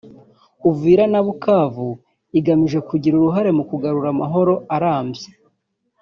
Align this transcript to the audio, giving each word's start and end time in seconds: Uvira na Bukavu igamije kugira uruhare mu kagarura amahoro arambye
Uvira 0.69 1.03
na 1.11 1.19
Bukavu 1.25 1.89
igamije 2.39 2.79
kugira 2.89 3.13
uruhare 3.15 3.49
mu 3.57 3.63
kagarura 3.69 4.07
amahoro 4.13 4.53
arambye 4.75 5.27